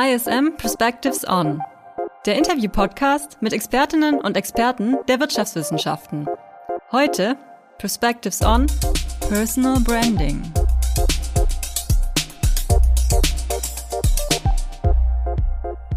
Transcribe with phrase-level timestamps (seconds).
[0.00, 1.60] ISM Perspectives On,
[2.24, 6.28] der Interview-Podcast mit Expertinnen und Experten der Wirtschaftswissenschaften.
[6.92, 7.36] Heute
[7.78, 8.68] Perspectives On
[9.28, 10.40] Personal Branding.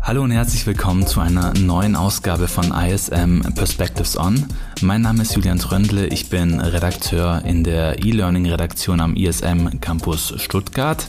[0.02, 4.47] Hallo und herzlich willkommen zu einer neuen Ausgabe von ISM Perspectives On.
[4.81, 11.07] Mein Name ist Julian Tröndle, ich bin Redakteur in der E-Learning-Redaktion am ISM Campus Stuttgart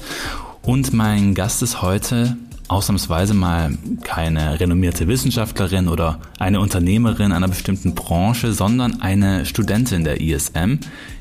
[0.60, 2.36] und mein Gast ist heute
[2.68, 10.20] ausnahmsweise mal keine renommierte Wissenschaftlerin oder eine Unternehmerin einer bestimmten Branche, sondern eine Studentin der
[10.20, 10.78] ISM.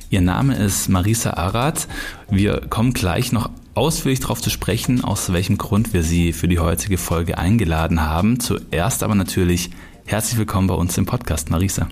[0.09, 1.87] Ihr Name ist Marisa Arad.
[2.29, 6.59] Wir kommen gleich noch ausführlich darauf zu sprechen, aus welchem Grund wir Sie für die
[6.59, 8.39] heutige Folge eingeladen haben.
[8.39, 9.71] Zuerst aber natürlich
[10.05, 11.87] herzlich willkommen bei uns im Podcast, Marisa.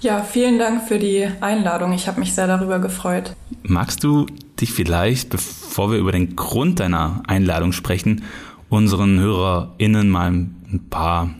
[0.00, 1.92] Ja, vielen Dank für die Einladung.
[1.92, 3.34] Ich habe mich sehr darüber gefreut.
[3.64, 4.26] Magst du
[4.60, 8.22] dich vielleicht, bevor wir über den Grund deiner Einladung sprechen,
[8.68, 11.30] unseren HörerInnen mal ein paar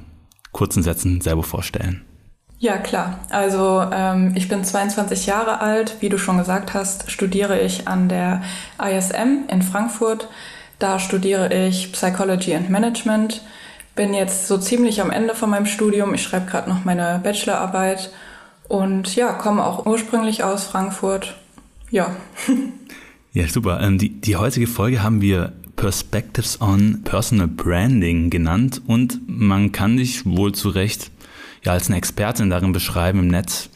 [0.52, 2.02] kurzen Sätzen selber vorstellen?
[2.60, 3.20] Ja, klar.
[3.30, 5.96] Also ähm, ich bin 22 Jahre alt.
[6.00, 8.42] Wie du schon gesagt hast, studiere ich an der
[8.82, 10.28] ISM in Frankfurt.
[10.80, 13.42] Da studiere ich Psychology and Management.
[13.94, 16.14] Bin jetzt so ziemlich am Ende von meinem Studium.
[16.14, 18.10] Ich schreibe gerade noch meine Bachelorarbeit
[18.68, 21.36] und ja, komme auch ursprünglich aus Frankfurt.
[21.90, 22.14] Ja.
[23.32, 23.80] ja, super.
[23.80, 29.96] Ähm, die, die heutige Folge haben wir Perspectives on Personal Branding genannt und man kann
[29.96, 31.12] dich wohl zu Recht
[31.64, 33.70] ja als eine Expertin darin beschreiben, im Netz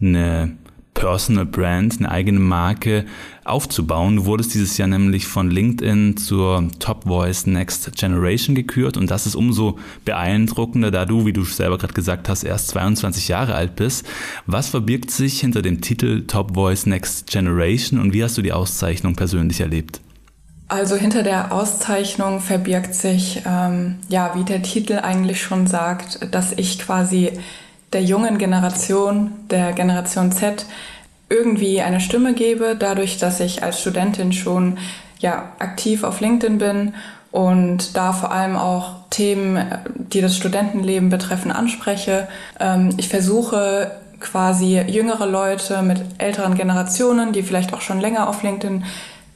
[0.00, 0.56] eine
[0.94, 3.04] Personal Brand, eine eigene Marke
[3.44, 4.16] aufzubauen.
[4.16, 9.24] Du wurdest dieses Jahr nämlich von LinkedIn zur Top Voice Next Generation gekürt und das
[9.24, 13.76] ist umso beeindruckender, da du, wie du selber gerade gesagt hast, erst 22 Jahre alt
[13.76, 14.04] bist.
[14.46, 18.52] Was verbirgt sich hinter dem Titel Top Voice Next Generation und wie hast du die
[18.52, 20.00] Auszeichnung persönlich erlebt?
[20.66, 26.52] Also hinter der Auszeichnung verbirgt sich, ähm, ja, wie der Titel eigentlich schon sagt, dass
[26.52, 27.38] ich quasi
[27.92, 30.66] der jungen Generation, der Generation Z,
[31.28, 34.78] irgendwie eine Stimme gebe, dadurch, dass ich als Studentin schon
[35.18, 36.94] ja, aktiv auf LinkedIn bin
[37.30, 39.64] und da vor allem auch Themen,
[39.96, 42.26] die das Studentenleben betreffen, anspreche.
[42.58, 48.42] Ähm, ich versuche quasi jüngere Leute mit älteren Generationen, die vielleicht auch schon länger auf
[48.42, 48.84] LinkedIn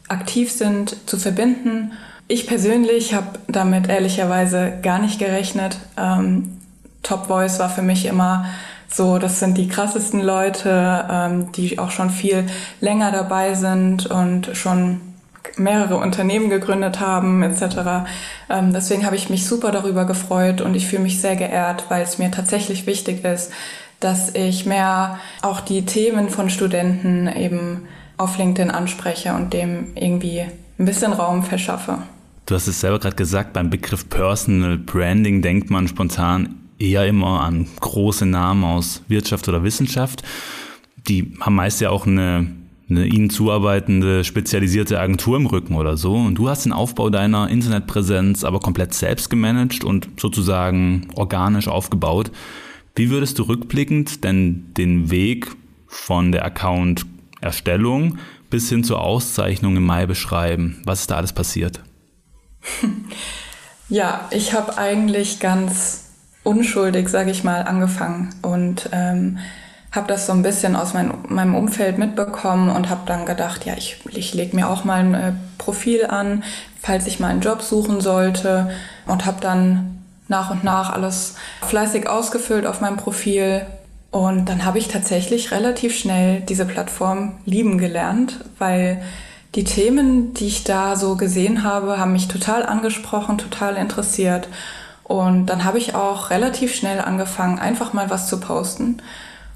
[0.08, 1.92] aktiv sind, zu verbinden.
[2.26, 5.78] Ich persönlich habe damit ehrlicherweise gar nicht gerechnet.
[5.96, 6.58] Ähm,
[7.02, 8.46] Top Voice war für mich immer
[8.90, 12.46] so, das sind die krassesten Leute, ähm, die auch schon viel
[12.80, 15.00] länger dabei sind und schon
[15.56, 18.08] mehrere Unternehmen gegründet haben etc.
[18.50, 22.02] Ähm, deswegen habe ich mich super darüber gefreut und ich fühle mich sehr geehrt, weil
[22.02, 23.52] es mir tatsächlich wichtig ist,
[24.00, 30.44] dass ich mehr auch die Themen von Studenten eben auf LinkedIn anspreche und dem irgendwie
[30.78, 31.98] ein bisschen Raum verschaffe.
[32.46, 37.42] Du hast es selber gerade gesagt, beim Begriff Personal Branding denkt man spontan eher immer
[37.42, 40.22] an große Namen aus Wirtschaft oder Wissenschaft.
[41.08, 42.46] Die haben meist ja auch eine,
[42.88, 46.14] eine ihnen zuarbeitende spezialisierte Agentur im Rücken oder so.
[46.14, 52.30] Und du hast den Aufbau deiner Internetpräsenz aber komplett selbst gemanagt und sozusagen organisch aufgebaut.
[52.94, 55.48] Wie würdest du rückblickend denn den Weg
[55.86, 57.04] von der Account
[57.40, 58.18] Erstellung
[58.50, 60.80] bis hin zur Auszeichnung im Mai beschreiben?
[60.84, 61.80] Was ist da alles passiert?
[63.90, 66.10] Ja, ich habe eigentlich ganz
[66.44, 69.38] unschuldig, sage ich mal, angefangen und ähm,
[69.92, 73.74] habe das so ein bisschen aus mein, meinem Umfeld mitbekommen und habe dann gedacht, ja,
[73.78, 76.44] ich, ich lege mir auch mal ein äh, Profil an,
[76.80, 78.70] falls ich mal einen Job suchen sollte
[79.06, 83.62] und habe dann nach und nach alles fleißig ausgefüllt auf meinem Profil
[84.10, 89.02] und dann habe ich tatsächlich relativ schnell diese Plattform lieben gelernt, weil
[89.54, 94.48] die Themen, die ich da so gesehen habe, haben mich total angesprochen, total interessiert.
[95.04, 99.02] Und dann habe ich auch relativ schnell angefangen, einfach mal was zu posten.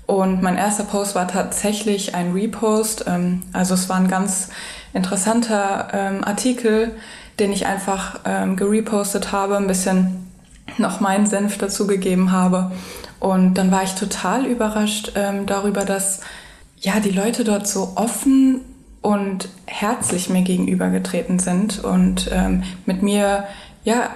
[0.06, 3.04] Und mein erster Post war tatsächlich ein Repost.
[3.06, 4.48] Ähm, also es war ein ganz
[4.92, 6.94] interessanter ähm, Artikel,
[7.38, 10.30] den ich einfach ähm, gerepostet habe, ein bisschen
[10.78, 12.72] noch meinen Senf dazugegeben habe.
[13.22, 16.22] Und dann war ich total überrascht ähm, darüber, dass
[16.80, 18.62] ja die Leute dort so offen
[19.00, 23.44] und herzlich mir gegenübergetreten sind und ähm, mit mir
[23.84, 24.10] ja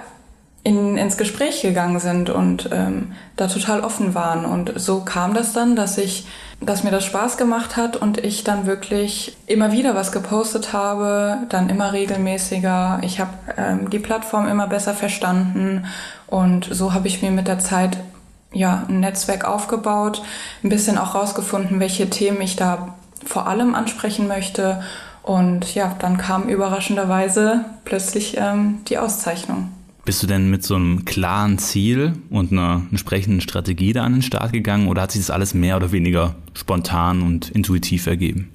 [0.65, 4.43] in, ins Gespräch gegangen sind und ähm, da total offen waren.
[4.43, 6.27] Und so kam das dann, dass ich,
[6.59, 11.37] dass mir das Spaß gemacht hat und ich dann wirklich immer wieder was gepostet habe,
[11.47, 12.99] dann immer regelmäßiger.
[13.03, 15.85] Ich habe ähm, die Plattform immer besser verstanden
[16.27, 17.97] und so habe ich mir mit der Zeit
[18.53, 20.21] ja ein Netzwerk aufgebaut,
[20.63, 22.95] ein bisschen auch rausgefunden, welche Themen ich da
[23.25, 24.81] vor allem ansprechen möchte.
[25.23, 29.69] Und ja, dann kam überraschenderweise plötzlich ähm, die Auszeichnung.
[30.05, 34.21] Bist du denn mit so einem klaren Ziel und einer entsprechenden Strategie da an den
[34.21, 38.49] Start gegangen oder hat sich das alles mehr oder weniger spontan und intuitiv ergeben?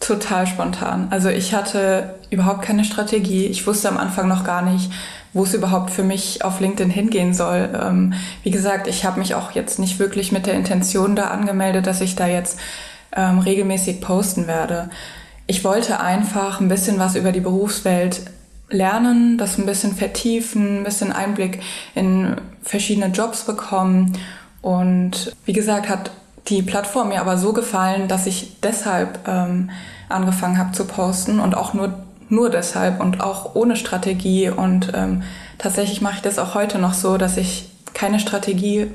[0.00, 1.06] Total spontan.
[1.08, 3.46] Also ich hatte überhaupt keine Strategie.
[3.46, 4.90] Ich wusste am Anfang noch gar nicht,
[5.34, 7.68] wo es überhaupt für mich auf LinkedIn hingehen soll.
[7.80, 11.86] Ähm, wie gesagt, ich habe mich auch jetzt nicht wirklich mit der Intention da angemeldet,
[11.86, 12.58] dass ich da jetzt
[13.14, 14.88] ähm, regelmäßig posten werde.
[15.46, 18.22] Ich wollte einfach ein bisschen was über die Berufswelt
[18.70, 21.60] lernen, das ein bisschen vertiefen, ein bisschen Einblick
[21.94, 24.16] in verschiedene Jobs bekommen.
[24.62, 26.10] Und wie gesagt, hat
[26.48, 29.70] die Plattform mir aber so gefallen, dass ich deshalb ähm,
[30.08, 31.94] angefangen habe zu posten und auch nur,
[32.34, 34.50] nur deshalb und auch ohne Strategie.
[34.50, 35.22] Und ähm,
[35.58, 38.88] tatsächlich mache ich das auch heute noch so, dass ich keine Strategie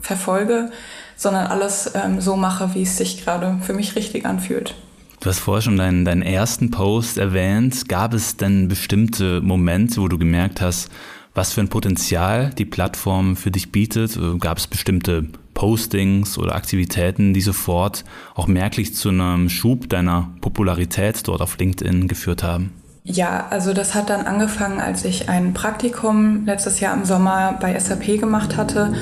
[0.00, 0.70] verfolge,
[1.16, 4.74] sondern alles ähm, so mache, wie es sich gerade für mich richtig anfühlt.
[5.20, 7.88] Du hast vorher schon deinen, deinen ersten Post erwähnt.
[7.88, 10.90] Gab es denn bestimmte Momente, wo du gemerkt hast,
[11.32, 14.18] was für ein Potenzial die Plattform für dich bietet?
[14.40, 18.04] Gab es bestimmte Postings oder Aktivitäten, die sofort
[18.34, 22.72] auch merklich zu einem Schub deiner Popularität dort auf LinkedIn geführt haben?
[23.04, 27.76] Ja, also das hat dann angefangen, als ich ein Praktikum letztes Jahr im Sommer bei
[27.76, 28.94] SAP gemacht hatte.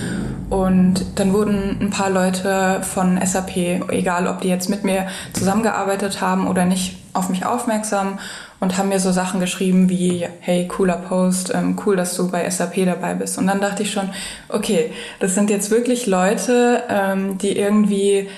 [0.48, 3.56] Und dann wurden ein paar Leute von SAP,
[3.90, 8.18] egal ob die jetzt mit mir zusammengearbeitet haben oder nicht, auf mich aufmerksam
[8.58, 12.48] und haben mir so Sachen geschrieben wie, hey, cooler Post, ähm, cool, dass du bei
[12.48, 13.36] SAP dabei bist.
[13.36, 14.10] Und dann dachte ich schon,
[14.48, 18.28] okay, das sind jetzt wirklich Leute, ähm, die irgendwie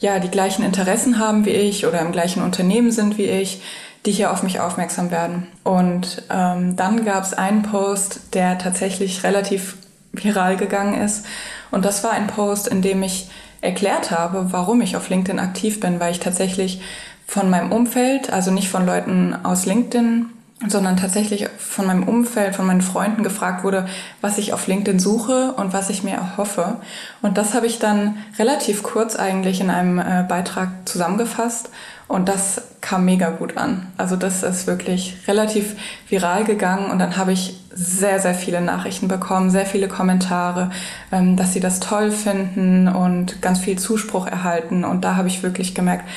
[0.00, 3.60] ja die gleichen Interessen haben wie ich oder im gleichen Unternehmen sind wie ich
[4.08, 5.48] die hier auf mich aufmerksam werden.
[5.64, 9.76] Und ähm, dann gab es einen Post, der tatsächlich relativ
[10.12, 11.26] viral gegangen ist.
[11.70, 13.28] Und das war ein Post, in dem ich
[13.60, 16.80] erklärt habe, warum ich auf LinkedIn aktiv bin, weil ich tatsächlich
[17.26, 20.30] von meinem Umfeld, also nicht von Leuten aus LinkedIn,
[20.66, 23.86] sondern tatsächlich von meinem Umfeld, von meinen Freunden gefragt wurde,
[24.22, 26.76] was ich auf LinkedIn suche und was ich mir erhoffe.
[27.20, 31.68] Und das habe ich dann relativ kurz eigentlich in einem äh, Beitrag zusammengefasst
[32.08, 33.86] und das kam mega gut an.
[33.98, 35.76] Also das ist wirklich relativ
[36.08, 40.70] viral gegangen und dann habe ich sehr, sehr viele Nachrichten bekommen, sehr viele Kommentare,
[41.12, 44.84] ähm, dass sie das toll finden und ganz viel Zuspruch erhalten.
[44.84, 46.08] Und da habe ich wirklich gemerkt,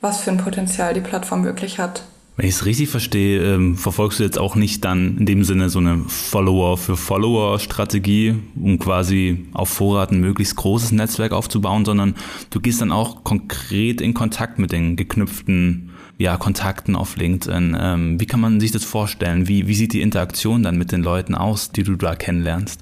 [0.00, 2.02] was für ein Potenzial die Plattform wirklich hat.
[2.36, 5.70] Wenn ich es richtig verstehe, ähm, verfolgst du jetzt auch nicht dann in dem Sinne
[5.70, 11.86] so eine Follower für Follower Strategie, um quasi auf Vorrat ein möglichst großes Netzwerk aufzubauen,
[11.86, 12.14] sondern
[12.50, 17.76] du gehst dann auch konkret in Kontakt mit den geknüpften ja, Kontakten auf LinkedIn.
[17.78, 19.48] Ähm, wie kann man sich das vorstellen?
[19.48, 22.80] Wie, wie sieht die Interaktion dann mit den Leuten aus, die du da kennenlernst?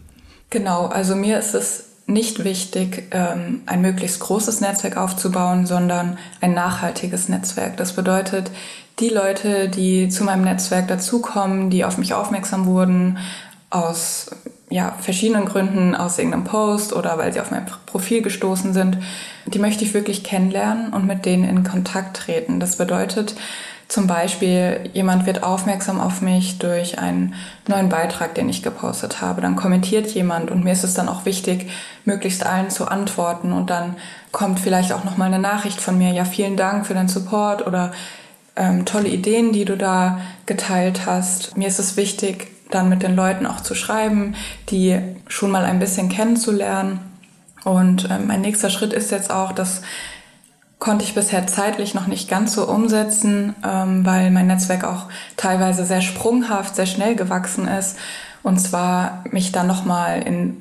[0.51, 6.55] Genau, also mir ist es nicht wichtig, ähm, ein möglichst großes Netzwerk aufzubauen, sondern ein
[6.55, 7.77] nachhaltiges Netzwerk.
[7.77, 8.51] Das bedeutet,
[9.01, 13.19] die Leute, die zu meinem Netzwerk dazukommen, die auf mich aufmerksam wurden,
[13.71, 14.31] aus
[14.71, 18.99] ja, verschiedenen Gründen, aus irgendeinem Post oder weil sie auf mein Profil gestoßen sind,
[19.47, 22.61] die möchte ich wirklich kennenlernen und mit denen in Kontakt treten.
[22.61, 23.35] Das bedeutet
[23.89, 27.35] zum Beispiel, jemand wird aufmerksam auf mich durch einen
[27.69, 29.41] neuen Beitrag, den ich gepostet habe.
[29.41, 31.71] Dann kommentiert jemand und mir ist es dann auch wichtig,
[32.05, 33.97] möglichst allen zu antworten und dann
[34.33, 37.93] kommt vielleicht auch nochmal eine Nachricht von mir, ja, vielen Dank für den Support oder
[38.57, 41.57] ähm, tolle Ideen, die du da geteilt hast.
[41.57, 44.35] Mir ist es wichtig, dann mit den Leuten auch zu schreiben,
[44.71, 44.99] die
[45.29, 47.01] schon mal ein bisschen kennenzulernen.
[47.65, 49.83] Und ähm, mein nächster Schritt ist jetzt auch, das
[50.85, 55.87] konnte ich bisher zeitlich noch nicht ganz so umsetzen, ähm, weil mein Netzwerk auch teilweise
[55.87, 57.97] sehr sprunghaft, sehr schnell gewachsen ist.
[58.43, 60.59] Und zwar mich dann nochmal in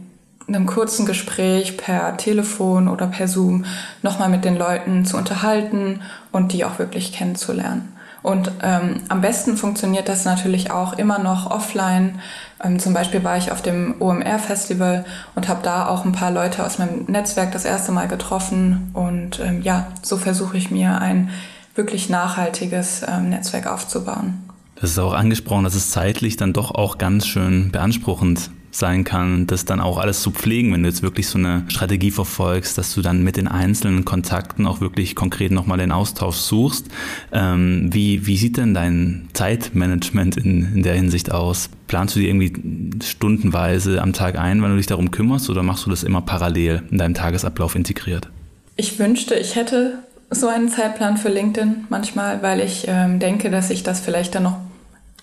[0.48, 3.66] einem kurzen Gespräch per Telefon oder per Zoom
[4.02, 6.00] nochmal mit den Leuten zu unterhalten
[6.32, 7.93] und die auch wirklich kennenzulernen.
[8.24, 12.20] Und ähm, am besten funktioniert das natürlich auch immer noch offline.
[12.64, 16.66] Ähm, zum Beispiel war ich auf dem OMR-Festival und habe da auch ein paar Leute
[16.66, 18.92] aus meinem Netzwerk das erste Mal getroffen.
[18.94, 21.30] Und ähm, ja, so versuche ich mir ein
[21.76, 24.40] wirklich nachhaltiges ähm, Netzwerk aufzubauen.
[24.76, 29.48] Das ist auch angesprochen, dass es zeitlich dann doch auch ganz schön beanspruchend sein kann,
[29.48, 32.94] das dann auch alles zu pflegen, wenn du jetzt wirklich so eine Strategie verfolgst, dass
[32.94, 36.88] du dann mit den einzelnen Kontakten auch wirklich konkret nochmal den Austausch suchst.
[37.32, 41.70] Ähm, wie, wie sieht denn dein Zeitmanagement in, in der Hinsicht aus?
[41.88, 45.86] Planst du dir irgendwie stundenweise am Tag ein, wenn du dich darum kümmerst, oder machst
[45.86, 48.30] du das immer parallel in deinem Tagesablauf integriert?
[48.76, 50.00] Ich wünschte, ich hätte
[50.32, 54.44] so einen Zeitplan für LinkedIn manchmal, weil ich ähm, denke, dass ich das vielleicht dann
[54.44, 54.58] noch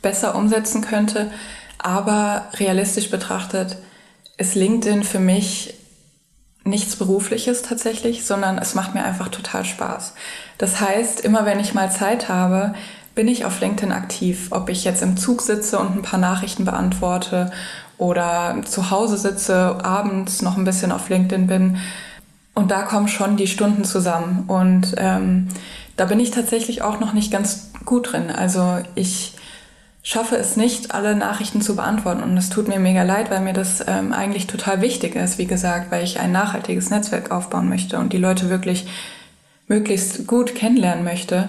[0.02, 1.30] besser umsetzen könnte.
[1.82, 3.78] Aber realistisch betrachtet
[4.36, 5.74] ist LinkedIn für mich
[6.62, 10.12] nichts Berufliches tatsächlich, sondern es macht mir einfach total Spaß.
[10.58, 12.74] Das heißt, immer wenn ich mal Zeit habe,
[13.14, 14.48] bin ich auf LinkedIn aktiv.
[14.50, 17.50] Ob ich jetzt im Zug sitze und ein paar Nachrichten beantworte
[17.96, 21.78] oder zu Hause sitze, abends noch ein bisschen auf LinkedIn bin.
[22.54, 24.44] Und da kommen schon die Stunden zusammen.
[24.48, 25.48] Und ähm,
[25.96, 28.30] da bin ich tatsächlich auch noch nicht ganz gut drin.
[28.30, 29.32] Also ich
[30.02, 32.22] schaffe es nicht, alle Nachrichten zu beantworten.
[32.22, 35.46] Und es tut mir mega leid, weil mir das ähm, eigentlich total wichtig ist, wie
[35.46, 38.86] gesagt, weil ich ein nachhaltiges Netzwerk aufbauen möchte und die Leute wirklich
[39.68, 41.48] möglichst gut kennenlernen möchte.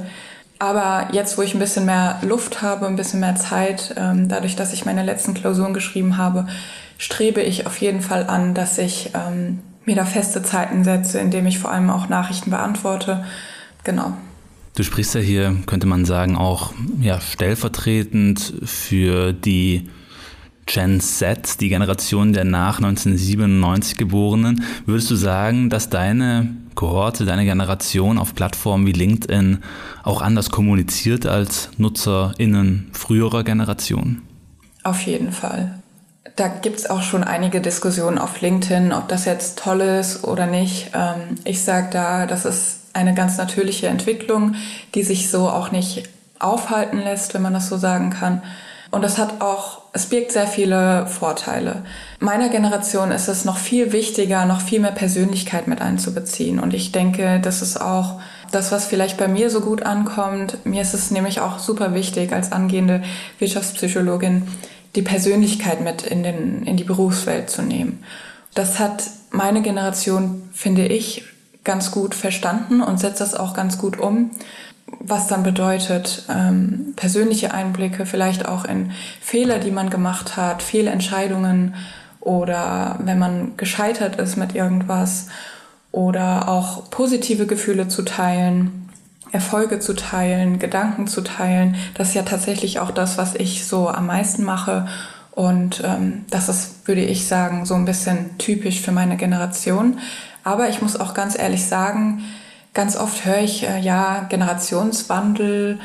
[0.60, 4.56] Aber jetzt, wo ich ein bisschen mehr Luft habe, ein bisschen mehr Zeit, ähm, dadurch,
[4.56, 6.46] dass ich meine letzten Klausuren geschrieben habe,
[7.00, 11.48] strebe ich auf jeden Fall an, dass ich ähm, mir da feste Zeiten setze, indem
[11.48, 13.26] ich vor allem auch Nachrichten beantworte.
[13.84, 14.14] Genau.
[14.76, 19.90] Du sprichst ja hier, könnte man sagen, auch ja, stellvertretend für die
[20.66, 24.64] Gen Z, die Generation der nach 1997 Geborenen.
[24.86, 29.60] Würdest du sagen, dass deine Kohorte, deine Generation auf Plattformen wie LinkedIn
[30.04, 34.22] auch anders kommuniziert als NutzerInnen früherer Generationen?
[34.84, 35.80] Auf jeden Fall.
[36.38, 40.48] Da gibt es auch schon einige Diskussionen auf LinkedIn, ob das jetzt toll ist oder
[40.48, 40.92] nicht.
[40.94, 44.56] Ähm, ich sage da, das ist eine ganz natürliche Entwicklung,
[44.96, 46.04] die sich so auch nicht
[46.40, 48.42] aufhalten lässt, wenn man das so sagen kann.
[48.92, 51.84] Und das hat auch, es birgt sehr viele Vorteile.
[52.20, 56.60] Meiner Generation ist es noch viel wichtiger, noch viel mehr Persönlichkeit mit einzubeziehen.
[56.60, 58.20] Und ich denke, das ist auch
[58.52, 60.66] das, was vielleicht bei mir so gut ankommt.
[60.66, 63.02] Mir ist es nämlich auch super wichtig, als angehende
[63.40, 64.48] Wirtschaftspsychologin
[64.96, 68.04] die Persönlichkeit mit in, den, in die Berufswelt zu nehmen.
[68.54, 71.24] Das hat meine Generation, finde ich,
[71.64, 74.32] ganz gut verstanden und setzt das auch ganz gut um
[75.00, 78.92] was dann bedeutet, ähm, persönliche Einblicke, vielleicht auch in
[79.22, 81.76] Fehler, die man gemacht hat, Fehlentscheidungen
[82.20, 85.28] oder wenn man gescheitert ist mit irgendwas
[85.92, 88.90] oder auch positive Gefühle zu teilen,
[89.32, 91.76] Erfolge zu teilen, Gedanken zu teilen.
[91.96, 94.88] Das ist ja tatsächlich auch das, was ich so am meisten mache.
[95.32, 100.00] Und ähm, das ist, würde ich sagen, so ein bisschen typisch für meine Generation.
[100.44, 102.24] Aber ich muss auch ganz ehrlich sagen,
[102.74, 105.80] Ganz oft höre ich äh, ja Generationswandel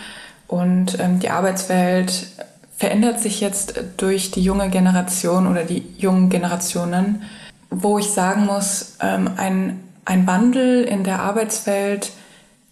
[0.47, 2.29] und ähm, die Arbeitswelt
[2.77, 7.23] verändert sich jetzt durch die junge Generation oder die jungen Generationen,
[7.71, 12.13] wo ich sagen muss, ähm, ein, ein Wandel in der Arbeitswelt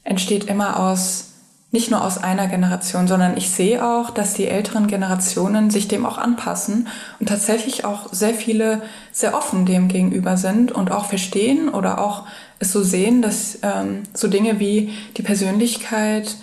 [0.04, 1.32] entsteht immer aus
[1.74, 6.06] nicht nur aus einer Generation, sondern ich sehe auch, dass die älteren Generationen sich dem
[6.06, 6.86] auch anpassen
[7.18, 12.28] und tatsächlich auch sehr viele sehr offen dem gegenüber sind und auch verstehen oder auch
[12.60, 16.36] es so sehen, dass ähm, so Dinge wie die Persönlichkeit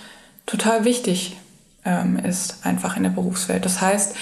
[0.48, 1.38] total wichtig
[1.86, 3.64] ähm, ist, einfach in der Berufswelt.
[3.64, 4.14] Das heißt,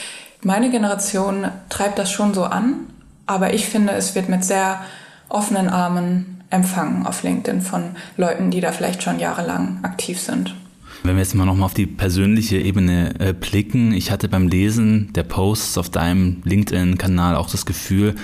[0.44, 2.86] meine Generation treibt das schon so an,
[3.25, 4.80] aber ich finde, es wird mit sehr
[5.28, 10.54] offenen Armen empfangen auf LinkedIn von Leuten, die da vielleicht schon jahrelang aktiv sind.
[11.03, 15.13] Wenn wir jetzt mal nochmal auf die persönliche Ebene äh, blicken, ich hatte beim Lesen
[15.13, 18.15] der Posts auf deinem LinkedIn-Kanal auch das Gefühl,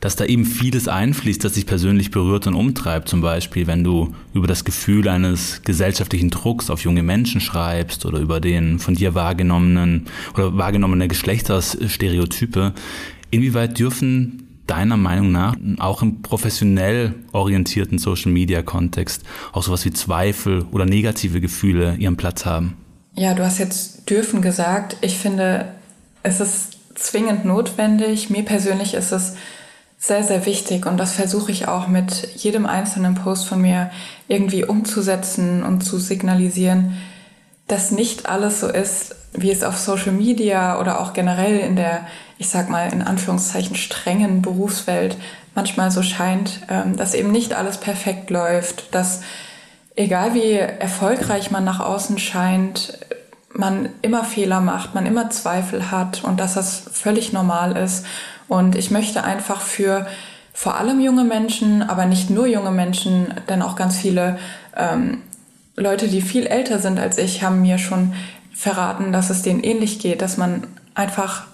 [0.00, 3.08] dass da eben vieles einfließt, das dich persönlich berührt und umtreibt.
[3.08, 8.18] Zum Beispiel, wenn du über das Gefühl eines gesellschaftlichen Drucks auf junge Menschen schreibst oder
[8.18, 12.74] über den von dir wahrgenommenen oder wahrgenommene Geschlechterstereotype.
[13.30, 19.22] Inwieweit dürfen deiner Meinung nach auch im professionell orientierten Social Media Kontext
[19.52, 22.76] auch sowas wie Zweifel oder negative Gefühle ihren Platz haben?
[23.14, 24.96] Ja, du hast jetzt dürfen gesagt.
[25.00, 25.72] Ich finde,
[26.22, 28.30] es ist zwingend notwendig.
[28.30, 29.34] Mir persönlich ist es
[29.98, 33.90] sehr, sehr wichtig und das versuche ich auch mit jedem einzelnen Post von mir
[34.28, 36.96] irgendwie umzusetzen und zu signalisieren,
[37.66, 42.06] dass nicht alles so ist, wie es auf Social Media oder auch generell in der
[42.38, 45.16] ich sag mal, in Anführungszeichen strengen Berufswelt
[45.54, 49.22] manchmal so scheint, ähm, dass eben nicht alles perfekt läuft, dass
[49.96, 52.98] egal wie erfolgreich man nach außen scheint,
[53.52, 58.06] man immer Fehler macht, man immer Zweifel hat und dass das völlig normal ist.
[58.46, 60.06] Und ich möchte einfach für
[60.52, 64.38] vor allem junge Menschen, aber nicht nur junge Menschen, denn auch ganz viele
[64.76, 65.22] ähm,
[65.76, 68.14] Leute, die viel älter sind als ich, haben mir schon
[68.54, 71.46] verraten, dass es denen ähnlich geht, dass man einfach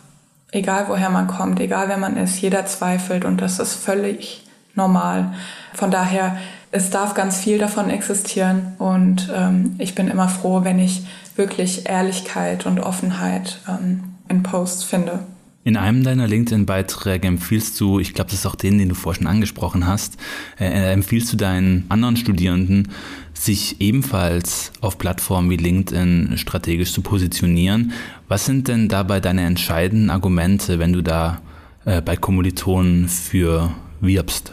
[0.54, 4.42] egal woher man kommt, egal wer man ist, jeder zweifelt und das ist völlig
[4.74, 5.34] normal.
[5.74, 6.36] Von daher,
[6.70, 11.06] es darf ganz viel davon existieren und ähm, ich bin immer froh, wenn ich
[11.36, 15.20] wirklich Ehrlichkeit und Offenheit ähm, in Posts finde.
[15.66, 19.26] In einem deiner LinkedIn-Beiträge empfiehlst du, ich glaube, das ist auch den, den du vorhin
[19.26, 20.18] angesprochen hast,
[20.60, 22.90] äh, äh, empfiehlst du deinen anderen Studierenden,
[23.34, 27.92] sich ebenfalls auf Plattformen wie LinkedIn strategisch zu positionieren.
[28.28, 31.40] Was sind denn dabei deine entscheidenden Argumente, wenn du da
[31.84, 34.52] äh, bei Kommilitonen für wirbst?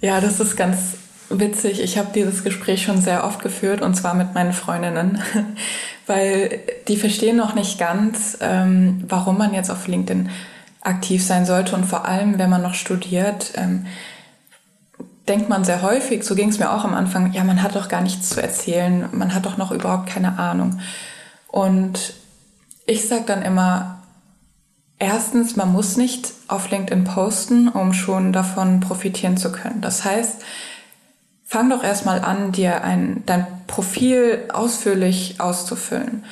[0.00, 0.94] Ja, das ist ganz
[1.30, 1.80] witzig.
[1.80, 5.22] Ich habe dieses Gespräch schon sehr oft geführt und zwar mit meinen Freundinnen,
[6.06, 10.28] weil die verstehen noch nicht ganz, ähm, warum man jetzt auf LinkedIn
[10.80, 13.52] aktiv sein sollte und vor allem, wenn man noch studiert.
[13.56, 13.86] Ähm,
[15.28, 17.88] denkt man sehr häufig, so ging es mir auch am Anfang, ja, man hat doch
[17.88, 20.80] gar nichts zu erzählen, man hat doch noch überhaupt keine Ahnung.
[21.48, 22.14] Und
[22.86, 24.02] ich sage dann immer,
[24.98, 29.80] erstens, man muss nicht auf LinkedIn posten, um schon davon profitieren zu können.
[29.80, 30.42] Das heißt,
[31.44, 36.24] fang doch erstmal an, dir ein, dein Profil ausführlich auszufüllen.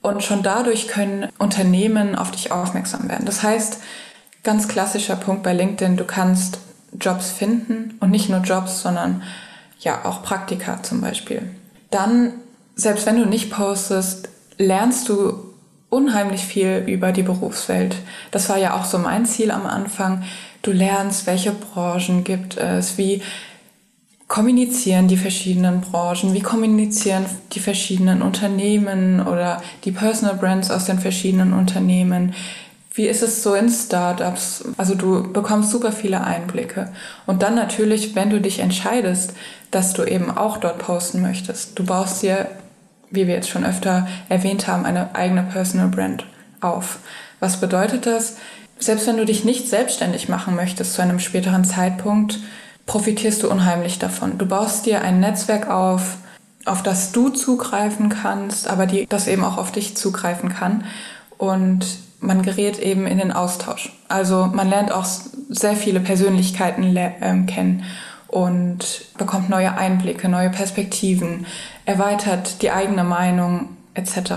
[0.00, 3.26] Und schon dadurch können Unternehmen auf dich aufmerksam werden.
[3.26, 3.78] Das heißt,
[4.42, 6.58] ganz klassischer Punkt bei LinkedIn, du kannst
[7.00, 9.22] Jobs finden und nicht nur Jobs, sondern
[9.80, 11.42] ja auch Praktika zum Beispiel.
[11.90, 12.34] Dann,
[12.74, 15.52] selbst wenn du nicht postest, lernst du
[15.90, 17.96] unheimlich viel über die Berufswelt.
[18.30, 20.22] Das war ja auch so mein Ziel am Anfang.
[20.62, 23.20] Du lernst, welche Branchen gibt es, wie
[24.28, 30.98] kommunizieren die verschiedenen Branchen, wie kommunizieren die verschiedenen Unternehmen oder die Personal Brands aus den
[30.98, 32.32] verschiedenen Unternehmen,
[32.94, 34.64] wie ist es so in Startups?
[34.76, 36.92] Also du bekommst super viele Einblicke.
[37.26, 39.32] Und dann natürlich, wenn du dich entscheidest,
[39.70, 42.48] dass du eben auch dort posten möchtest, du baust dir,
[43.10, 46.26] wie wir jetzt schon öfter erwähnt haben, eine eigene Personal Brand
[46.60, 46.98] auf.
[47.40, 48.36] Was bedeutet das?
[48.78, 52.40] Selbst wenn du dich nicht selbstständig machen möchtest zu einem späteren Zeitpunkt,
[52.84, 54.38] profitierst du unheimlich davon.
[54.38, 56.16] Du baust dir ein Netzwerk auf,
[56.66, 60.84] auf das du zugreifen kannst, aber die, das eben auch auf dich zugreifen kann.
[61.38, 61.86] Und
[62.22, 63.92] man gerät eben in den Austausch.
[64.08, 65.04] Also man lernt auch
[65.48, 67.10] sehr viele Persönlichkeiten äh,
[67.46, 67.84] kennen
[68.28, 71.46] und bekommt neue Einblicke, neue Perspektiven,
[71.84, 74.32] erweitert die eigene Meinung etc.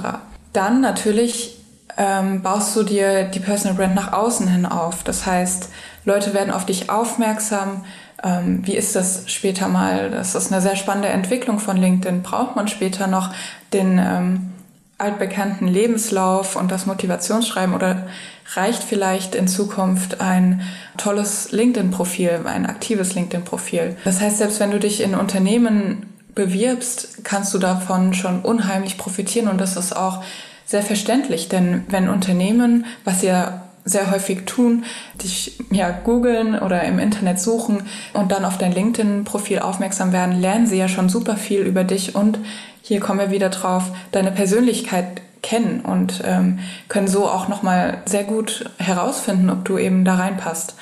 [0.52, 1.58] Dann natürlich
[1.98, 5.04] ähm, baust du dir die Personal Brand nach außen hin auf.
[5.04, 5.70] Das heißt,
[6.04, 7.86] Leute werden auf dich aufmerksam.
[8.24, 10.10] Ähm, wie ist das später mal?
[10.10, 12.24] Das ist eine sehr spannende Entwicklung von LinkedIn.
[12.24, 13.34] Braucht man später noch
[13.72, 14.52] den ähm,
[14.98, 18.08] altbekannten Lebenslauf und das Motivationsschreiben oder
[18.54, 20.62] reicht vielleicht in Zukunft ein
[20.98, 23.98] tolles LinkedIn-Profil, ein aktives LinkedIn-Profil?
[24.06, 29.48] Das heißt, selbst wenn du dich in Unternehmen bewirbst, kannst du davon schon unheimlich profitieren
[29.48, 30.24] und das ist auch
[30.66, 34.84] sehr verständlich, denn wenn Unternehmen, was ja sehr häufig tun,
[35.24, 40.66] dich ja googeln oder im Internet suchen und dann auf dein LinkedIn-Profil aufmerksam werden, lernen
[40.66, 42.40] sie ja schon super viel über dich und
[42.88, 48.24] hier kommen wir wieder drauf, deine Persönlichkeit kennen und ähm, können so auch nochmal sehr
[48.24, 50.76] gut herausfinden, ob du eben da reinpasst.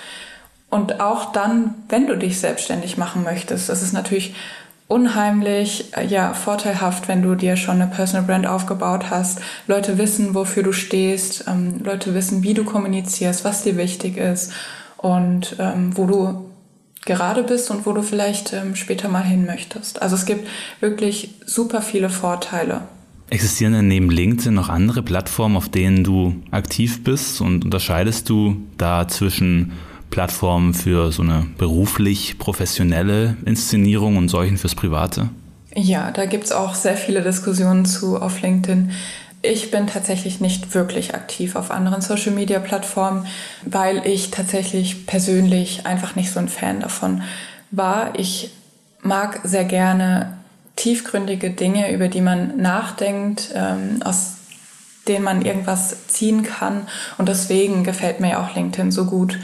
[0.70, 4.36] Und auch dann, wenn du dich selbstständig machen möchtest, das ist natürlich
[4.89, 9.39] unheimlich äh, ja vorteilhaft, wenn du dir schon eine Personal Brand aufgebaut hast.
[9.68, 14.52] Leute wissen, wofür du stehst, ähm, Leute wissen, wie du kommunizierst, was dir wichtig ist
[14.98, 16.53] und ähm, wo du
[17.06, 20.02] gerade bist und wo du vielleicht ähm, später mal hin möchtest.
[20.02, 20.48] Also es gibt
[20.80, 22.82] wirklich super viele Vorteile.
[23.30, 28.58] Existieren denn neben LinkedIn noch andere Plattformen, auf denen du aktiv bist und unterscheidest du
[28.78, 29.74] da zwischen
[30.12, 35.30] Plattformen für so eine beruflich professionelle Inszenierung und solchen fürs Private?
[35.76, 38.92] Ja, da gibt es auch sehr viele Diskussionen zu auf LinkedIn.
[39.45, 43.27] Ich bin tatsächlich nicht wirklich aktiv auf anderen Social-Media-Plattformen,
[43.65, 47.23] weil ich tatsächlich persönlich einfach nicht so ein Fan davon
[47.69, 48.17] war.
[48.17, 48.51] Ich
[49.01, 50.38] mag sehr gerne
[50.77, 54.36] tiefgründige Dinge, über die man nachdenkt, ähm, aus
[55.10, 56.88] denen man irgendwas ziehen kann.
[57.17, 59.38] Und deswegen gefällt mir auch LinkedIn so gut.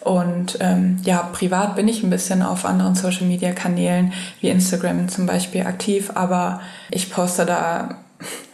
[0.00, 5.62] Und ähm, ja, privat bin ich ein bisschen auf anderen Social-Media-Kanälen wie Instagram zum Beispiel
[5.62, 8.03] aktiv, aber ich poste da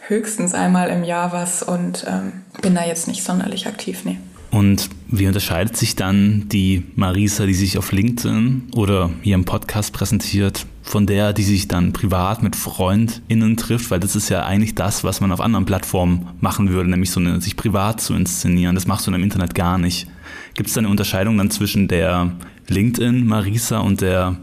[0.07, 4.17] höchstens einmal im Jahr was und ähm, bin da jetzt nicht sonderlich aktiv, nee.
[4.51, 9.93] Und wie unterscheidet sich dann die Marisa, die sich auf LinkedIn oder hier im Podcast
[9.93, 13.91] präsentiert, von der, die sich dann privat mit FreundInnen trifft?
[13.91, 17.21] Weil das ist ja eigentlich das, was man auf anderen Plattformen machen würde, nämlich so
[17.21, 18.75] eine, sich privat zu inszenieren.
[18.75, 20.07] Das machst du im Internet gar nicht.
[20.53, 22.33] Gibt es da eine Unterscheidung dann zwischen der
[22.67, 24.35] LinkedIn Marisa und der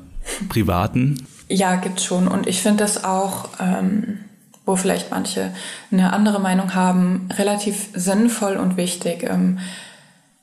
[0.49, 1.17] privaten?
[1.51, 2.29] Ja, gibt's schon.
[2.29, 4.21] Und ich finde das auch ähm,
[4.69, 5.51] wo vielleicht manche
[5.91, 9.23] eine andere Meinung haben, relativ sinnvoll und wichtig.
[9.23, 9.61] Ähm,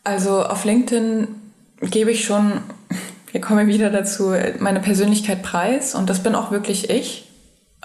[0.04, 1.28] also auf LinkedIn
[1.82, 2.54] gebe ich schon,
[3.32, 7.30] wir kommen wieder dazu, meine Persönlichkeit preis und das bin auch wirklich ich.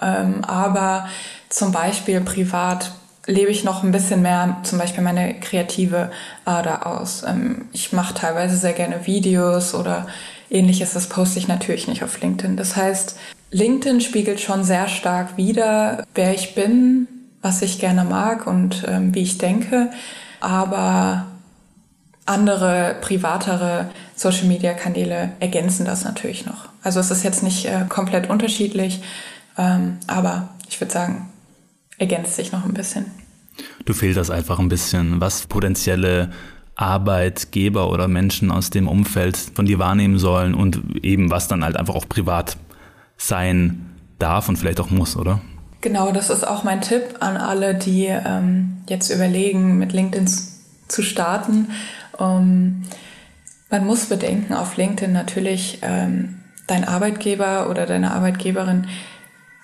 [0.01, 1.07] Ähm, aber
[1.49, 2.91] zum Beispiel privat
[3.27, 6.09] lebe ich noch ein bisschen mehr zum Beispiel meine kreative
[6.43, 7.21] Ader aus.
[7.21, 10.07] Ähm, ich mache teilweise sehr gerne Videos oder
[10.49, 10.93] ähnliches.
[10.93, 12.57] Das poste ich natürlich nicht auf LinkedIn.
[12.57, 13.15] Das heißt,
[13.51, 17.07] LinkedIn spiegelt schon sehr stark wider, wer ich bin,
[17.41, 19.89] was ich gerne mag und ähm, wie ich denke.
[20.39, 21.27] Aber
[22.25, 26.69] andere, privatere Social-Media-Kanäle ergänzen das natürlich noch.
[26.81, 29.01] Also es ist jetzt nicht äh, komplett unterschiedlich,
[29.57, 31.29] ähm, aber ich würde sagen,
[31.97, 33.05] ergänzt sich noch ein bisschen.
[33.85, 36.31] Du fehlt das einfach ein bisschen, was potenzielle
[36.75, 41.75] Arbeitgeber oder Menschen aus dem Umfeld von dir wahrnehmen sollen und eben was dann halt
[41.75, 42.57] einfach auch privat
[43.21, 45.41] sein darf und vielleicht auch muss, oder?
[45.81, 50.29] Genau, das ist auch mein Tipp an alle, die ähm, jetzt überlegen, mit LinkedIn
[50.87, 51.71] zu starten.
[52.17, 52.83] Um,
[53.69, 58.87] man muss bedenken, auf LinkedIn natürlich ähm, dein Arbeitgeber oder deine Arbeitgeberin,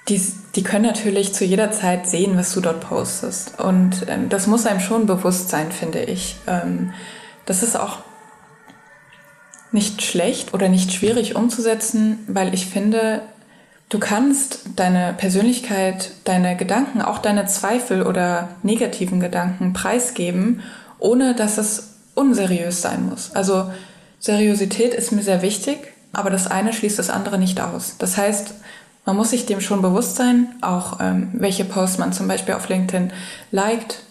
[0.08, 0.22] die,
[0.56, 3.60] die können natürlich zu jeder Zeit sehen, was du dort postest.
[3.60, 6.38] Und ähm, das muss einem schon bewusst sein, finde ich.
[6.48, 6.94] Ähm,
[7.46, 8.00] das ist auch
[9.72, 13.22] nicht schlecht oder nicht schwierig umzusetzen, weil ich finde,
[13.90, 20.62] du kannst deine Persönlichkeit, deine Gedanken, auch deine Zweifel oder negativen Gedanken preisgeben,
[21.00, 23.32] ohne dass es unseriös sein muss.
[23.36, 23.72] Also
[24.20, 27.96] Seriosität ist mir sehr wichtig, aber das eine schließt das andere nicht aus.
[28.00, 28.56] Das heißt,
[29.06, 32.68] man muss sich dem schon bewusst sein, auch ähm, welche Posts man zum Beispiel auf
[32.68, 33.14] LinkedIn
[33.52, 34.02] liked,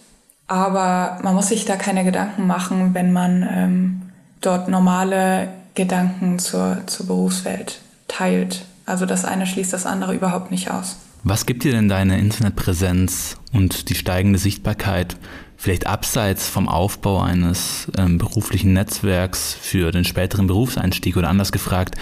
[0.47, 4.03] aber man muss sich da keine Gedanken machen, wenn man ähm,
[4.41, 8.65] dort normale Gedanken zur, zur Berufswelt teilt.
[8.87, 10.97] Also das eine schließt das andere überhaupt nicht aus.
[11.25, 15.17] Was gibt dir denn deine Internetpräsenz und die steigende Sichtbarkeit
[15.57, 21.97] vielleicht abseits vom Aufbau eines ähm, beruflichen Netzwerks für den späteren Berufseinstieg oder anders gefragt,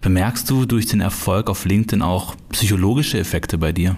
[0.00, 3.96] bemerkst du durch den Erfolg auf LinkedIn auch psychologische Effekte bei dir?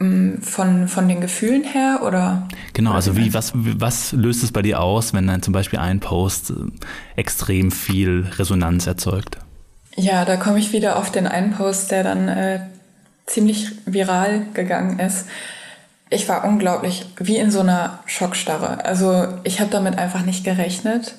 [0.00, 2.48] Ähm, von, von den Gefühlen her oder?
[2.72, 6.00] Genau, also wie, was, was löst es bei dir aus, wenn dann zum Beispiel ein
[6.00, 6.54] Post äh,
[7.16, 9.38] extrem viel Resonanz erzeugt?
[10.00, 12.60] Ja, da komme ich wieder auf den einen Post, der dann äh,
[13.26, 15.26] ziemlich viral gegangen ist
[16.10, 18.84] ich war unglaublich wie in so einer Schockstarre.
[18.84, 21.14] Also ich habe damit einfach nicht gerechnet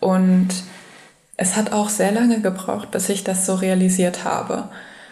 [0.00, 0.48] und
[1.36, 4.68] es hat auch sehr lange gebraucht, bis ich das so realisiert habe.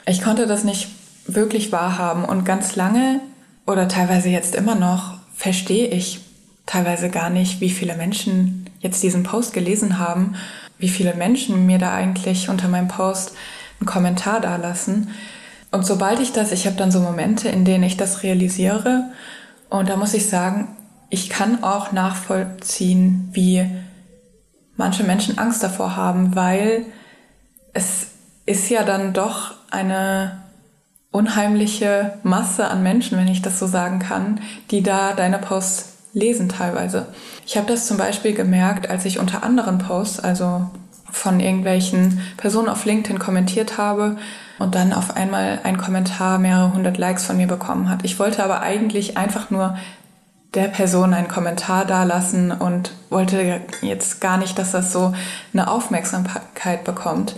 [0.06, 0.88] Ich konnte das nicht
[1.26, 3.20] wirklich wahrhaben und ganz lange
[3.66, 6.20] oder teilweise jetzt immer noch verstehe ich
[6.64, 10.36] teilweise gar nicht, wie viele Menschen jetzt diesen Post gelesen haben,
[10.78, 13.34] wie viele Menschen mir da eigentlich unter meinem Post
[13.80, 15.10] einen Kommentar dalassen.
[15.70, 19.10] Und sobald ich das, ich habe dann so Momente, in denen ich das realisiere.
[19.70, 20.76] Und da muss ich sagen,
[21.10, 23.68] ich kann auch nachvollziehen, wie
[24.76, 26.86] manche Menschen Angst davor haben, weil
[27.72, 28.08] es
[28.46, 30.42] ist ja dann doch eine
[31.10, 36.48] unheimliche Masse an Menschen, wenn ich das so sagen kann, die da deine Posts lesen
[36.48, 37.06] teilweise.
[37.46, 40.70] Ich habe das zum Beispiel gemerkt, als ich unter anderen Posts, also
[41.10, 44.16] von irgendwelchen Personen auf LinkedIn kommentiert habe
[44.58, 48.04] und dann auf einmal ein Kommentar mehrere hundert Likes von mir bekommen hat.
[48.04, 49.76] Ich wollte aber eigentlich einfach nur
[50.54, 55.12] der Person einen Kommentar dalassen und wollte jetzt gar nicht, dass das so
[55.52, 57.34] eine Aufmerksamkeit bekommt.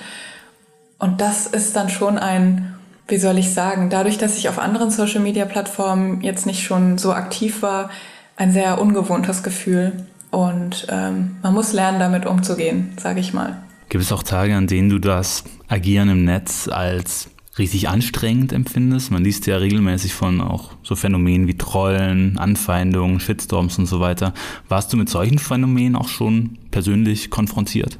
[0.99, 2.75] Und das ist dann schon ein,
[3.09, 7.62] wie soll ich sagen, dadurch, dass ich auf anderen Social-Media-Plattformen jetzt nicht schon so aktiv
[7.62, 7.91] war,
[8.37, 9.92] ein sehr ungewohntes Gefühl.
[10.31, 13.62] Und ähm, man muss lernen, damit umzugehen, sage ich mal.
[13.88, 19.11] Gibt es auch Tage, an denen du das Agieren im Netz als richtig anstrengend empfindest?
[19.11, 24.35] Man liest ja regelmäßig von auch so Phänomenen wie Trollen, Anfeindungen, Shitstorms und so weiter.
[24.68, 27.96] Warst du mit solchen Phänomenen auch schon persönlich konfrontiert?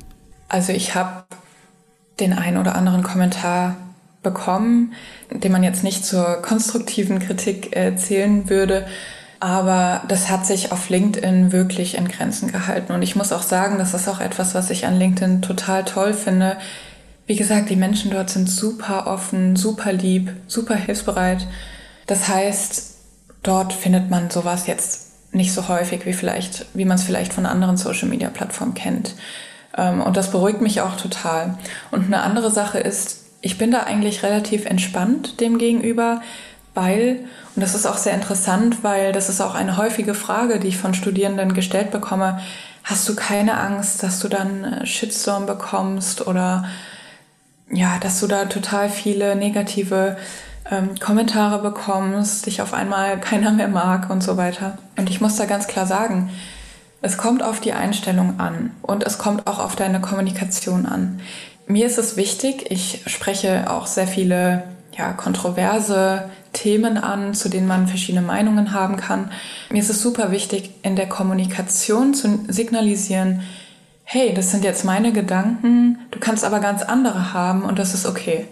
[0.49, 1.25] Also ich habe
[2.20, 3.77] den einen oder anderen Kommentar
[4.22, 4.92] bekommen,
[5.31, 8.87] den man jetzt nicht zur konstruktiven Kritik äh, zählen würde.
[9.38, 12.92] Aber das hat sich auf LinkedIn wirklich in Grenzen gehalten.
[12.92, 16.14] Und ich muss auch sagen, das ist auch etwas, was ich an LinkedIn total toll
[16.14, 16.57] finde.
[17.27, 21.46] Wie gesagt, die Menschen dort sind super offen, super lieb, super hilfsbereit.
[22.07, 22.94] Das heißt,
[23.42, 27.46] dort findet man sowas jetzt nicht so häufig wie vielleicht, wie man es vielleicht von
[27.46, 29.14] anderen Social Media Plattformen kennt.
[29.77, 31.59] Ähm, und das beruhigt mich auch total.
[31.90, 36.22] Und eine andere Sache ist, ich bin da eigentlich relativ entspannt dem gegenüber,
[36.77, 40.69] weil, und das ist auch sehr interessant, weil das ist auch eine häufige Frage, die
[40.69, 42.39] ich von Studierenden gestellt bekomme,
[42.85, 46.67] hast du keine Angst, dass du dann äh, Shitstorm bekommst oder
[47.71, 50.17] ja, dass du da total viele negative
[50.71, 54.79] ähm, Kommentare bekommst, dich auf einmal keiner mehr mag und so weiter.
[54.97, 56.31] Und ich muss da ganz klar sagen,
[57.03, 61.21] es kommt auf die Einstellung an und es kommt auch auf deine Kommunikation an.
[61.67, 64.65] Mir ist es wichtig, ich spreche auch sehr viele
[64.97, 69.31] ja, kontroverse Themen an, zu denen man verschiedene Meinungen haben kann.
[69.71, 73.42] Mir ist es super wichtig, in der Kommunikation zu signalisieren,
[74.05, 78.07] hey, das sind jetzt meine Gedanken, du kannst aber ganz andere haben und das ist
[78.07, 78.47] okay.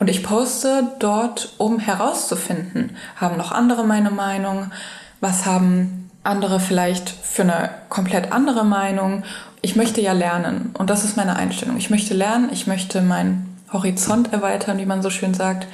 [0.00, 4.72] Und ich poste dort, um herauszufinden, haben noch andere meine Meinung,
[5.20, 9.22] was haben andere vielleicht für eine komplett andere Meinung.
[9.62, 11.76] Ich möchte ja lernen und das ist meine Einstellung.
[11.76, 15.66] Ich möchte lernen, ich möchte mein Horizont erweitern, wie man so schön sagt.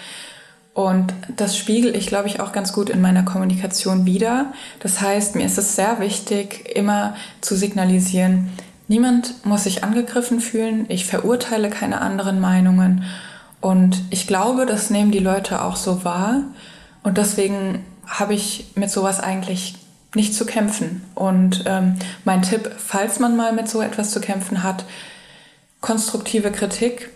[0.72, 4.52] Und das spiegel ich, glaube ich, auch ganz gut in meiner Kommunikation wieder.
[4.78, 8.50] Das heißt, mir ist es sehr wichtig, immer zu signalisieren,
[8.88, 13.04] niemand muss sich angegriffen fühlen, ich verurteile keine anderen Meinungen.
[13.61, 16.42] Und ich glaube, das nehmen die Leute auch so wahr.
[17.02, 19.74] Und deswegen habe ich mit sowas eigentlich
[20.14, 21.02] nicht zu kämpfen.
[21.14, 24.85] Und ähm, mein Tipp, falls man mal mit so etwas zu kämpfen hat,
[25.80, 27.11] konstruktive Kritik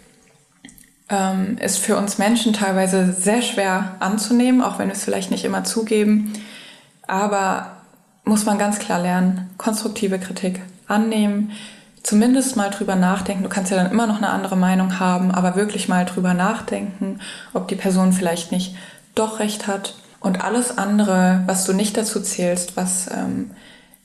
[1.08, 5.44] ähm, ist für uns Menschen teilweise sehr schwer anzunehmen, auch wenn wir es vielleicht nicht
[5.44, 6.32] immer zugeben.
[7.06, 7.72] Aber
[8.24, 11.52] muss man ganz klar lernen, konstruktive Kritik annehmen,
[12.02, 13.42] zumindest mal drüber nachdenken.
[13.42, 17.20] Du kannst ja dann immer noch eine andere Meinung haben, aber wirklich mal drüber nachdenken,
[17.52, 18.74] ob die Person vielleicht nicht
[19.14, 19.94] doch recht hat.
[20.20, 23.50] Und alles andere, was du nicht dazu zählst, was ähm,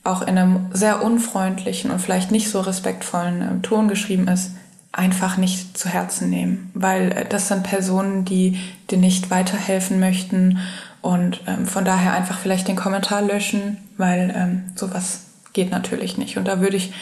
[0.04, 4.52] auch in einem sehr unfreundlichen und vielleicht nicht so respektvollen äh, Ton geschrieben ist,
[4.92, 8.58] einfach nicht zu Herzen nehmen, weil äh, das sind Personen, die
[8.90, 10.58] dir nicht weiterhelfen möchten
[11.00, 16.36] und ähm, von daher einfach vielleicht den Kommentar löschen, weil ähm, sowas geht natürlich nicht.
[16.36, 16.92] Und da würde ich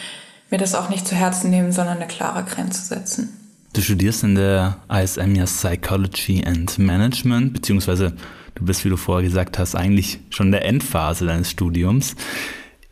[0.49, 3.29] mir das auch nicht zu Herzen nehmen, sondern eine klare Grenze setzen.
[3.73, 8.13] Du studierst in der ISM ja Psychology and Management, beziehungsweise
[8.55, 12.15] du bist, wie du vorher gesagt hast, eigentlich schon in der Endphase deines Studiums.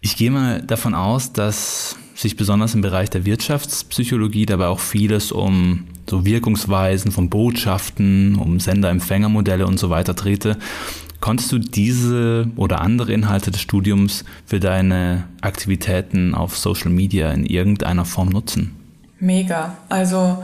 [0.01, 5.32] Ich gehe mal davon aus, dass sich besonders im Bereich der Wirtschaftspsychologie dabei auch vieles
[5.32, 10.58] um so Wirkungsweisen von Botschaften, um Sender-Empfänger-Modelle und so weiter drehte.
[11.19, 17.45] Konntest du diese oder andere Inhalte des Studiums für deine Aktivitäten auf Social Media in
[17.45, 18.75] irgendeiner Form nutzen?
[19.19, 19.77] Mega.
[19.89, 20.43] Also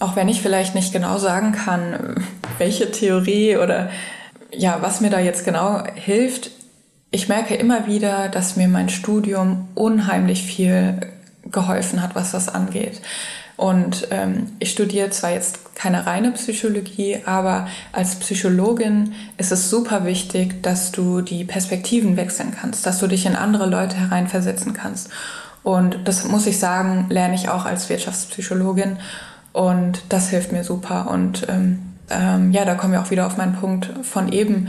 [0.00, 2.22] auch wenn ich vielleicht nicht genau sagen kann,
[2.58, 3.90] welche Theorie oder
[4.52, 6.50] ja, was mir da jetzt genau hilft,
[7.14, 10.98] ich merke immer wieder, dass mir mein Studium unheimlich viel
[11.44, 13.00] geholfen hat, was das angeht.
[13.56, 20.04] Und ähm, ich studiere zwar jetzt keine reine Psychologie, aber als Psychologin ist es super
[20.04, 25.08] wichtig, dass du die Perspektiven wechseln kannst, dass du dich in andere Leute hereinversetzen kannst.
[25.62, 28.96] Und das muss ich sagen, lerne ich auch als Wirtschaftspsychologin.
[29.52, 31.08] Und das hilft mir super.
[31.08, 31.78] Und ähm,
[32.10, 34.66] ähm, ja, da kommen wir auch wieder auf meinen Punkt von eben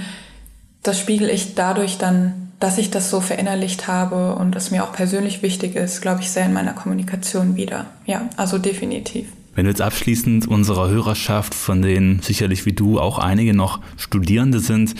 [0.88, 4.94] das spiegel ich dadurch dann, dass ich das so verinnerlicht habe und es mir auch
[4.94, 7.88] persönlich wichtig ist, glaube ich, sehr in meiner Kommunikation wieder.
[8.06, 9.28] Ja, also definitiv.
[9.56, 14.60] Wenn du jetzt abschließend unserer Hörerschaft, von denen sicherlich wie du auch einige noch Studierende
[14.60, 14.96] sind,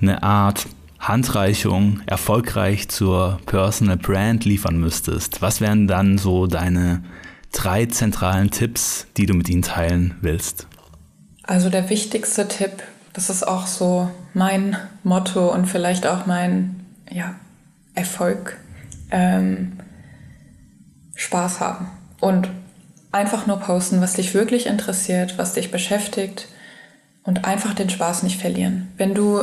[0.00, 0.66] eine Art
[0.98, 7.04] Handreichung erfolgreich zur Personal Brand liefern müsstest, was wären dann so deine
[7.52, 10.66] drei zentralen Tipps, die du mit ihnen teilen willst?
[11.44, 17.34] Also der wichtigste Tipp das ist auch so mein Motto und vielleicht auch mein ja,
[17.94, 18.56] Erfolg.
[19.10, 19.78] Ähm,
[21.18, 21.90] Spaß haben
[22.20, 22.48] und
[23.10, 26.46] einfach nur posten, was dich wirklich interessiert, was dich beschäftigt
[27.24, 28.88] und einfach den Spaß nicht verlieren.
[28.96, 29.42] Wenn du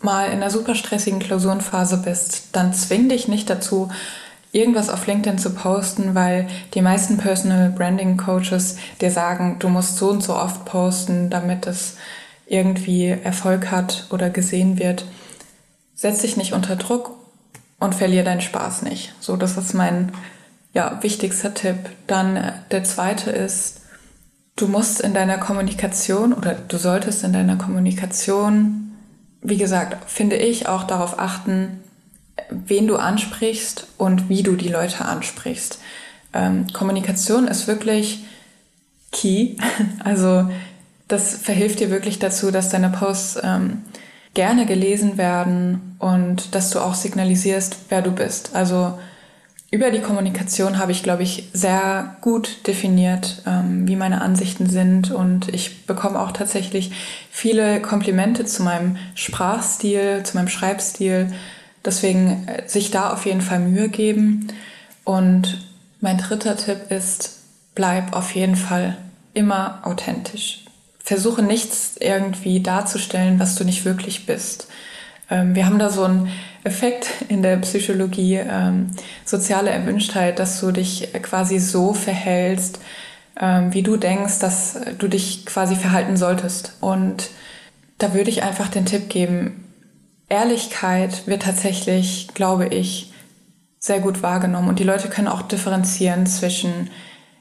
[0.00, 3.90] mal in einer super stressigen Klausurenphase bist, dann zwing dich nicht dazu,
[4.52, 9.96] irgendwas auf LinkedIn zu posten, weil die meisten Personal Branding Coaches dir sagen, du musst
[9.96, 11.96] so und so oft posten, damit es
[12.46, 15.04] irgendwie Erfolg hat oder gesehen wird,
[15.94, 17.12] setz dich nicht unter Druck
[17.78, 19.14] und verlier deinen Spaß nicht.
[19.20, 20.12] So, das ist mein
[20.72, 21.76] ja, wichtigster Tipp.
[22.06, 23.80] Dann äh, der zweite ist,
[24.56, 28.92] du musst in deiner Kommunikation oder du solltest in deiner Kommunikation,
[29.42, 31.82] wie gesagt, finde ich auch darauf achten,
[32.50, 35.80] wen du ansprichst und wie du die Leute ansprichst.
[36.32, 38.24] Ähm, Kommunikation ist wirklich
[39.12, 39.56] key.
[40.04, 40.48] Also
[41.08, 43.82] das verhilft dir wirklich dazu, dass deine Posts ähm,
[44.34, 48.54] gerne gelesen werden und dass du auch signalisierst, wer du bist.
[48.54, 48.98] Also
[49.70, 55.10] über die Kommunikation habe ich, glaube ich, sehr gut definiert, ähm, wie meine Ansichten sind
[55.10, 56.92] und ich bekomme auch tatsächlich
[57.30, 61.32] viele Komplimente zu meinem Sprachstil, zu meinem Schreibstil.
[61.84, 64.48] Deswegen äh, sich da auf jeden Fall Mühe geben.
[65.04, 65.66] Und
[66.00, 67.38] mein dritter Tipp ist,
[67.74, 68.96] bleib auf jeden Fall
[69.34, 70.65] immer authentisch
[71.06, 74.66] versuche nichts irgendwie darzustellen, was du nicht wirklich bist.
[75.30, 76.28] Ähm, wir haben da so einen
[76.64, 78.90] Effekt in der Psychologie, ähm,
[79.24, 82.80] soziale Erwünschtheit, dass du dich quasi so verhältst,
[83.40, 86.76] ähm, wie du denkst, dass du dich quasi verhalten solltest.
[86.80, 87.30] Und
[87.98, 89.62] da würde ich einfach den Tipp geben,
[90.28, 93.12] Ehrlichkeit wird tatsächlich, glaube ich,
[93.78, 94.68] sehr gut wahrgenommen.
[94.68, 96.90] Und die Leute können auch differenzieren zwischen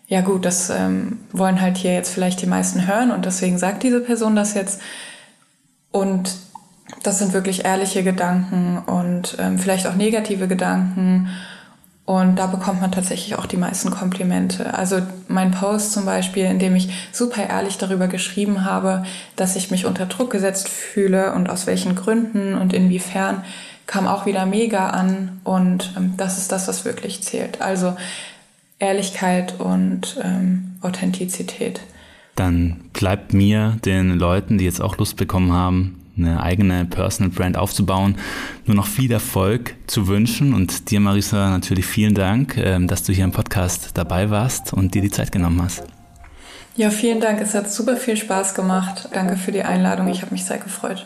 [0.08, 3.84] ja gut, das ähm, wollen halt hier jetzt vielleicht die meisten hören und deswegen sagt
[3.84, 4.82] diese Person das jetzt.
[5.91, 6.36] Und
[7.04, 11.30] das sind wirklich ehrliche Gedanken und ähm, vielleicht auch negative Gedanken.
[12.06, 14.76] Und da bekommt man tatsächlich auch die meisten Komplimente.
[14.76, 19.04] Also mein Post zum Beispiel, in dem ich super ehrlich darüber geschrieben habe,
[19.36, 23.44] dass ich mich unter Druck gesetzt fühle und aus welchen Gründen und inwiefern,
[23.88, 25.41] kam auch wieder mega an.
[25.44, 27.62] Und ähm, das ist das, was wirklich zählt.
[27.62, 27.96] Also
[28.86, 31.82] Ehrlichkeit und ähm, Authentizität.
[32.36, 37.58] Dann bleibt mir, den Leuten, die jetzt auch Lust bekommen haben, eine eigene Personal Brand
[37.58, 38.15] aufzubauen,
[38.65, 40.54] nur noch viel Erfolg zu wünschen.
[40.54, 44.95] Und dir, Marisa, natürlich vielen Dank, ähm, dass du hier im Podcast dabei warst und
[44.95, 45.84] dir die Zeit genommen hast.
[46.76, 47.39] Ja, vielen Dank.
[47.41, 49.10] Es hat super viel Spaß gemacht.
[49.13, 50.10] Danke für die Einladung.
[50.10, 51.06] Ich habe mich sehr gefreut.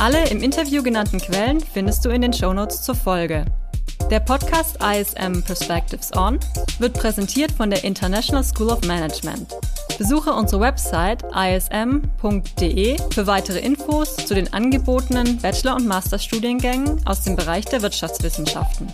[0.00, 3.44] Alle im Interview genannten Quellen findest du in den Shownotes zur Folge.
[4.12, 6.38] Der Podcast ISM Perspectives On
[6.78, 9.56] wird präsentiert von der International School of Management.
[9.98, 17.34] Besuche unsere Website ism.de für weitere Infos zu den angebotenen Bachelor- und Masterstudiengängen aus dem
[17.34, 18.86] Bereich der Wirtschaftswissenschaften.